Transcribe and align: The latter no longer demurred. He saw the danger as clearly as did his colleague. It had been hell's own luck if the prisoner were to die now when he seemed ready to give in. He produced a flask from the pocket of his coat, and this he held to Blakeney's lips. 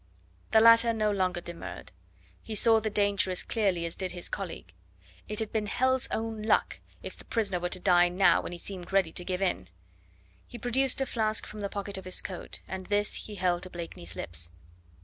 The 0.49 0.59
latter 0.61 0.93
no 0.93 1.11
longer 1.11 1.41
demurred. 1.41 1.91
He 2.41 2.55
saw 2.55 2.79
the 2.79 2.89
danger 2.89 3.29
as 3.29 3.43
clearly 3.43 3.85
as 3.85 3.95
did 3.95 4.13
his 4.13 4.29
colleague. 4.29 4.73
It 5.27 5.37
had 5.37 5.51
been 5.51 5.67
hell's 5.67 6.07
own 6.09 6.41
luck 6.41 6.79
if 7.03 7.15
the 7.17 7.25
prisoner 7.25 7.59
were 7.59 7.69
to 7.69 7.79
die 7.79 8.09
now 8.09 8.41
when 8.41 8.51
he 8.51 8.57
seemed 8.57 8.91
ready 8.91 9.11
to 9.11 9.23
give 9.23 9.43
in. 9.43 9.69
He 10.47 10.57
produced 10.57 11.01
a 11.01 11.05
flask 11.05 11.45
from 11.45 11.61
the 11.61 11.69
pocket 11.69 11.99
of 11.99 12.05
his 12.05 12.19
coat, 12.23 12.61
and 12.67 12.87
this 12.87 13.13
he 13.27 13.35
held 13.35 13.61
to 13.61 13.69
Blakeney's 13.69 14.15
lips. 14.15 14.49